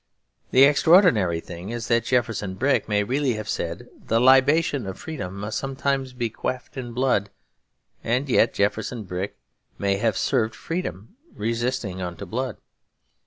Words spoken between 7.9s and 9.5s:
and yet Jefferson Brick